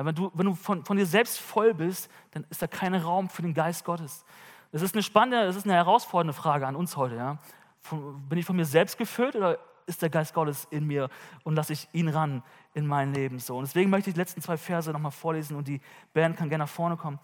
[0.00, 2.94] Ja, wenn du, wenn du von, von dir selbst voll bist, dann ist da kein
[2.94, 4.24] Raum für den Geist Gottes.
[4.72, 7.16] Das ist eine spannende, das ist eine herausfordernde Frage an uns heute.
[7.16, 7.36] Ja?
[7.82, 11.10] Von, bin ich von mir selbst gefüllt oder ist der Geist Gottes in mir
[11.44, 13.58] und lasse ich ihn ran in mein Leben so?
[13.58, 15.82] Und deswegen möchte ich die letzten zwei Verse nochmal vorlesen und die
[16.14, 17.18] Band kann gerne nach vorne kommen.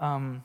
[0.00, 0.42] Ähm,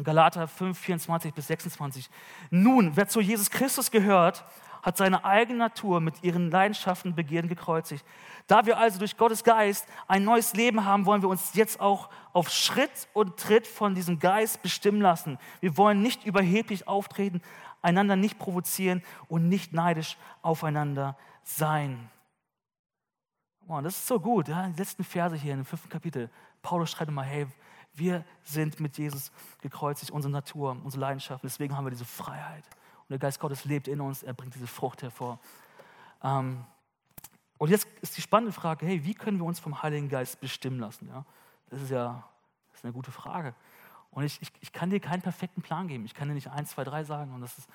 [0.00, 2.08] Galater 5, 24 bis 26.
[2.50, 4.44] Nun, wer zu Jesus Christus gehört,
[4.82, 8.04] hat seine eigene Natur mit ihren Leidenschaften, Begierden gekreuzigt.
[8.46, 12.08] Da wir also durch Gottes Geist ein neues Leben haben, wollen wir uns jetzt auch
[12.32, 15.38] auf Schritt und Tritt von diesem Geist bestimmen lassen.
[15.60, 17.42] Wir wollen nicht überheblich auftreten,
[17.82, 22.10] einander nicht provozieren und nicht neidisch aufeinander sein.
[23.66, 24.48] Oh, das ist so gut.
[24.48, 24.66] Ja?
[24.68, 26.30] Die letzten Verse hier dem fünften Kapitel.
[26.62, 27.46] Paulus schreibt immer, hey,
[27.92, 31.44] wir sind mit Jesus gekreuzigt, unsere Natur, unsere Leidenschaft.
[31.44, 32.64] Deswegen haben wir diese Freiheit.
[33.08, 35.38] Und der Geist Gottes lebt in uns, er bringt diese Frucht hervor.
[36.22, 36.64] Ähm,
[37.58, 40.78] Und jetzt ist die spannende Frage, hey, wie können wir uns vom Heiligen Geist bestimmen
[40.78, 41.08] lassen?
[41.08, 41.24] Ja,
[41.70, 42.22] das ist ja
[42.70, 43.54] das ist eine gute Frage.
[44.12, 46.04] Und ich, ich, ich kann dir keinen perfekten Plan geben.
[46.04, 47.68] Ich kann dir nicht eins, zwei, drei sagen und das, ist,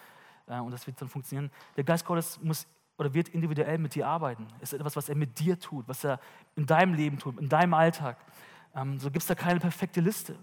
[0.47, 1.51] äh, und das wird dann funktionieren.
[1.75, 2.65] Der Geist Gottes muss
[2.97, 4.47] oder wird individuell mit dir arbeiten.
[4.61, 6.19] Es ist etwas, was er mit dir tut, was er
[6.55, 8.17] in deinem Leben tut, in deinem Alltag.
[8.75, 10.37] Ähm, so gibt es da keine perfekte Liste.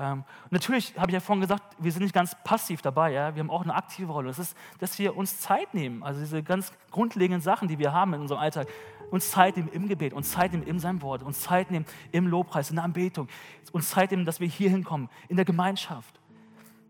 [0.00, 3.34] Ähm, natürlich habe ich ja vorhin gesagt, wir sind nicht ganz passiv dabei, ja?
[3.34, 4.28] wir haben auch eine aktive Rolle.
[4.28, 8.14] Das ist, dass wir uns Zeit nehmen, also diese ganz grundlegenden Sachen, die wir haben
[8.14, 8.66] in unserem Alltag,
[9.10, 12.26] uns Zeit nehmen im Gebet, uns Zeit nehmen in seinem Wort, uns Zeit nehmen im
[12.26, 13.28] Lobpreis, in der Anbetung,
[13.72, 16.18] uns Zeit nehmen, dass wir hier hinkommen, in der Gemeinschaft.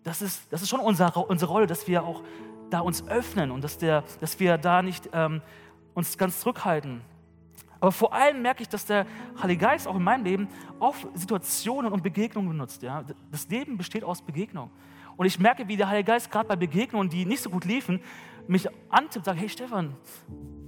[0.05, 2.23] Das ist, das ist schon unsere, unsere Rolle, dass wir auch
[2.70, 5.42] da uns öffnen und dass, der, dass wir da nicht ähm,
[5.94, 7.01] uns ganz zurückhalten.
[7.81, 9.07] Aber vor allem merke ich, dass der
[9.43, 12.83] Heilige Geist auch in meinem Leben oft Situationen und Begegnungen benutzt.
[12.83, 13.05] Ja?
[13.31, 14.71] Das Leben besteht aus Begegnungen.
[15.16, 18.01] Und ich merke, wie der Heilige Geist gerade bei Begegnungen, die nicht so gut liefen,
[18.47, 19.97] mich antippt und sagt, hey Stefan,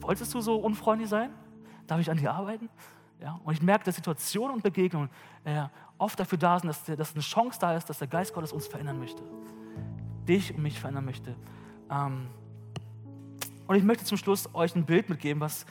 [0.00, 1.30] wolltest du so unfreundlich sein?
[1.86, 2.68] Darf ich an dir arbeiten?
[3.20, 3.40] Ja?
[3.44, 5.10] Und ich merke, dass Situationen und Begegnungen
[5.44, 5.64] äh,
[5.98, 8.66] oft dafür da sind, dass, dass eine Chance da ist, dass der Geist Gottes uns
[8.66, 9.22] verändern möchte.
[10.26, 11.36] Dich und mich verändern möchte.
[11.90, 12.28] Ähm,
[13.66, 15.66] und ich möchte zum Schluss euch ein Bild mitgeben, was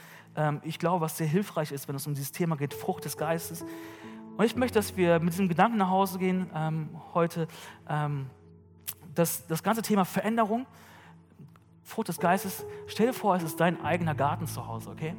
[0.63, 3.65] ich glaube, was sehr hilfreich ist, wenn es um dieses Thema geht, Frucht des Geistes.
[4.37, 7.47] Und ich möchte, dass wir mit diesem Gedanken nach Hause gehen ähm, heute,
[7.87, 8.29] ähm,
[9.13, 10.65] dass das ganze Thema Veränderung,
[11.83, 15.13] Frucht des Geistes, stell dir vor, es ist dein eigener Garten zu Hause, okay?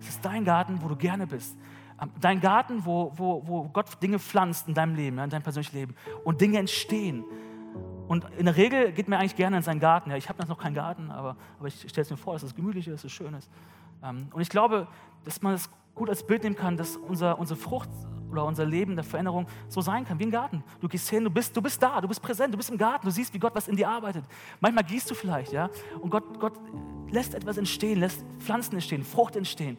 [0.00, 1.56] Es ist dein Garten, wo du gerne bist.
[2.00, 5.76] Ähm, dein Garten, wo, wo, wo Gott Dinge pflanzt in deinem Leben, in deinem persönlichen
[5.76, 7.24] Leben und Dinge entstehen.
[8.08, 10.10] Und in der Regel geht mir eigentlich gerne in seinen Garten.
[10.10, 12.54] Ja, ich habe noch keinen Garten, aber, aber ich stelle es mir vor, dass es
[12.54, 13.50] gemütlich ist, dass es schön ist.
[14.02, 14.86] Ähm, und ich glaube,
[15.24, 17.88] dass man es gut als Bild nehmen kann, dass unser, unsere Frucht
[18.30, 20.62] oder unser Leben der Veränderung so sein kann, wie ein Garten.
[20.80, 23.06] Du gehst hin, du bist, du bist da, du bist präsent, du bist im Garten,
[23.06, 24.24] du siehst, wie Gott was in dir arbeitet.
[24.60, 26.54] Manchmal gießt du vielleicht, ja, und Gott, Gott
[27.10, 29.78] lässt etwas entstehen, lässt Pflanzen entstehen, Frucht entstehen.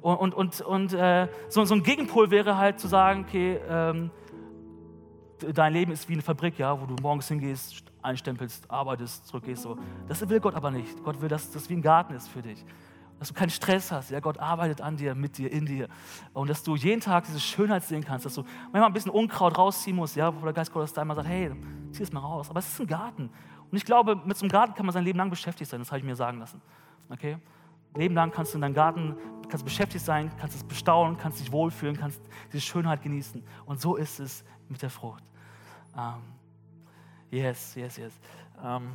[0.00, 4.10] Und, und, und, und äh, so, so, ein Gegenpol wäre halt zu sagen, okay, ähm,
[5.54, 9.62] dein Leben ist wie eine Fabrik, ja, wo du morgens hingehst, einstempelst, arbeitest, zurückgehst.
[9.62, 9.76] So.
[10.06, 11.02] Das will Gott aber nicht.
[11.04, 12.64] Gott will, dass das wie ein Garten ist für dich
[13.18, 14.10] dass du keinen Stress hast.
[14.10, 15.88] Ja, Gott arbeitet an dir, mit dir, in dir.
[16.32, 19.58] Und dass du jeden Tag diese Schönheit sehen kannst, dass du manchmal ein bisschen Unkraut
[19.58, 21.50] rausziehen musst, ja, wo der Geist Gottes da immer sagt, hey,
[21.92, 22.48] zieh es mal raus.
[22.50, 23.30] Aber es ist ein Garten.
[23.70, 25.80] Und ich glaube, mit so einem Garten kann man sein Leben lang beschäftigt sein.
[25.80, 26.62] Das habe ich mir sagen lassen.
[27.10, 27.38] Okay?
[27.94, 29.16] Leben lang kannst du in deinem Garten
[29.48, 32.20] kannst beschäftigt sein, kannst es bestaunen, kannst dich wohlfühlen, kannst
[32.52, 33.42] diese Schönheit genießen.
[33.66, 35.24] Und so ist es mit der Frucht.
[35.94, 38.12] Um, ähm, yes, yes, yes.
[38.62, 38.94] Um, ähm,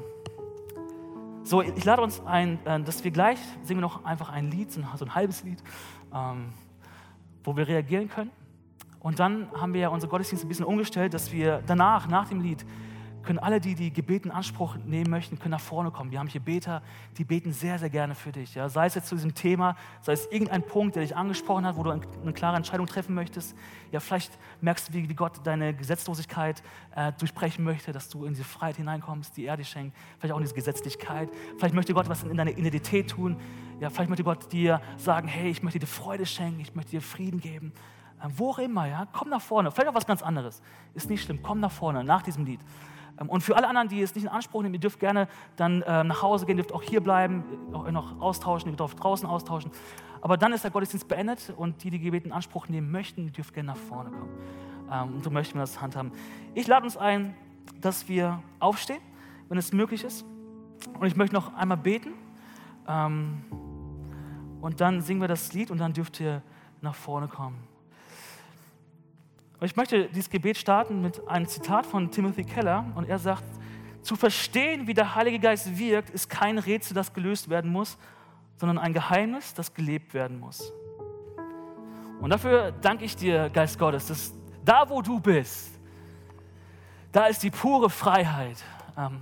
[1.43, 4.71] so, ich lade uns ein, äh, dass wir gleich singen wir noch einfach ein Lied,
[4.71, 5.61] so ein halbes Lied,
[6.13, 6.53] ähm,
[7.43, 8.31] wo wir reagieren können.
[8.99, 12.39] Und dann haben wir ja unser Gottesdienst ein bisschen umgestellt, dass wir danach, nach dem
[12.39, 12.65] Lied,
[13.23, 16.11] können alle, die die Gebete in Anspruch nehmen möchten, können nach vorne kommen.
[16.11, 16.81] Wir haben hier Beter,
[17.17, 18.55] die beten sehr, sehr gerne für dich.
[18.55, 18.69] Ja?
[18.69, 21.83] Sei es jetzt zu diesem Thema, sei es irgendein Punkt, der dich angesprochen hat, wo
[21.83, 23.55] du eine klare Entscheidung treffen möchtest.
[23.91, 26.61] Ja, vielleicht merkst du, wie, wie Gott deine Gesetzlosigkeit
[26.95, 29.95] äh, durchbrechen möchte, dass du in diese Freiheit hineinkommst, die er dir schenkt.
[30.19, 31.29] Vielleicht auch in diese Gesetzlichkeit.
[31.57, 33.37] Vielleicht möchte Gott was in deiner Identität tun.
[33.79, 37.01] Ja, vielleicht möchte Gott dir sagen, hey, ich möchte dir Freude schenken, ich möchte dir
[37.01, 37.73] Frieden geben.
[38.21, 39.71] Äh, wo auch immer, ja, komm nach vorne.
[39.71, 40.61] Vielleicht auch was ganz anderes.
[40.93, 42.59] Ist nicht schlimm, komm nach vorne nach diesem Lied.
[43.23, 45.81] Ähm, und für alle anderen, die es nicht in Anspruch nehmen, ihr dürft gerne dann
[45.81, 49.71] äh, nach Hause gehen, dürft auch hier bleiben, auch noch austauschen, ihr dürft draußen austauschen.
[50.21, 53.53] Aber dann ist der Gottesdienst beendet und die, die Gebet in Anspruch nehmen möchten, dürft
[53.53, 54.29] gerne nach vorne kommen.
[54.91, 56.11] Ähm, und so möchten wir das handhaben.
[56.53, 57.35] Ich lade uns ein,
[57.81, 59.01] dass wir aufstehen,
[59.49, 60.25] wenn es möglich ist.
[60.99, 62.13] Und ich möchte noch einmal beten.
[62.87, 63.43] Ähm,
[64.61, 66.41] und dann singen wir das Lied und dann dürft ihr
[66.81, 67.72] nach vorne kommen.
[69.63, 72.85] Und ich möchte dieses Gebet starten mit einem Zitat von Timothy Keller.
[72.95, 73.45] Und er sagt,
[74.01, 77.97] zu verstehen, wie der Heilige Geist wirkt, ist kein Rätsel, das gelöst werden muss,
[78.57, 80.73] sondern ein Geheimnis, das gelebt werden muss.
[82.19, 84.33] Und dafür danke ich dir, Geist Gottes, dass
[84.65, 85.79] da, wo du bist,
[87.13, 88.57] da ist die pure Freiheit.
[88.97, 89.21] Ähm,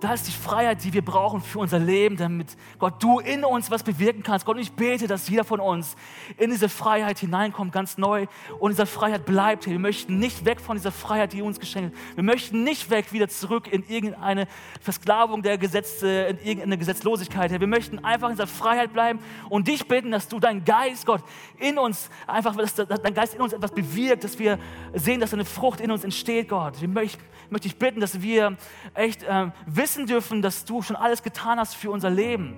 [0.00, 3.68] Da ist die Freiheit, die wir brauchen für unser Leben, damit Gott, du in uns
[3.68, 4.46] was bewirken kannst.
[4.46, 5.96] Gott, ich bete, dass jeder von uns
[6.36, 8.26] in diese Freiheit hineinkommt, ganz neu
[8.60, 9.66] und diese Freiheit bleibt.
[9.66, 12.16] Wir möchten nicht weg von dieser Freiheit, die uns geschenkt ist.
[12.16, 14.46] Wir möchten nicht weg wieder zurück in irgendeine
[14.80, 17.50] Versklavung der Gesetze, in irgendeine Gesetzlosigkeit.
[17.58, 21.24] Wir möchten einfach in dieser Freiheit bleiben und dich bitten, dass du dein Geist, Gott,
[21.58, 24.60] in uns, einfach, dass dein Geist in uns etwas bewirkt, dass wir
[24.94, 26.74] sehen, dass eine Frucht in uns entsteht, Gott.
[26.80, 27.18] Ich möchte,
[27.50, 28.56] dich bitten, dass wir
[28.94, 32.54] echt äh, wissen, wissen dürfen, dass du schon alles getan hast für unser Leben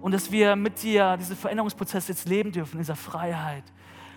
[0.00, 3.64] und dass wir mit dir diesen Veränderungsprozess jetzt leben dürfen, in dieser Freiheit.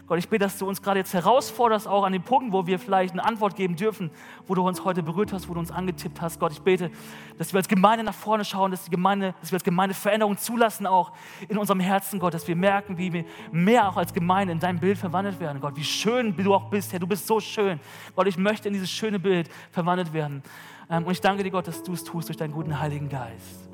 [0.08, 2.80] Gott, ich bete, dass du uns gerade jetzt herausforderst, auch an den Punkten, wo wir
[2.80, 4.10] vielleicht eine Antwort geben dürfen,
[4.48, 6.40] wo du uns heute berührt hast, wo du uns angetippt hast.
[6.40, 6.92] Gott, ich bete,
[7.38, 10.38] dass wir als Gemeinde nach vorne schauen, dass, die Gemeinde, dass wir als Gemeinde Veränderungen
[10.38, 11.12] zulassen, auch
[11.50, 14.80] in unserem Herzen, Gott, dass wir merken, wie wir mehr auch als Gemeinde in dein
[14.80, 15.60] Bild verwandelt werden.
[15.60, 17.82] Gott, wie schön du auch bist, Herr, du bist so schön.
[18.16, 20.42] Gott, ich möchte in dieses schöne Bild verwandelt werden.
[20.90, 23.70] Ähm, und ich danke dir, Gott, dass du es tust durch deinen guten Heiligen Geist.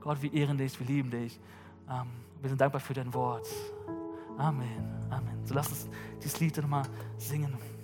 [0.00, 1.38] Gott, wir ehren dich, wir lieben dich.
[1.88, 2.06] Ähm,
[2.40, 3.46] wir sind dankbar für dein Wort.
[4.36, 5.08] Amen.
[5.10, 5.44] Amen.
[5.44, 5.88] So lass uns
[6.22, 6.84] dieses Lied nochmal
[7.16, 7.77] singen.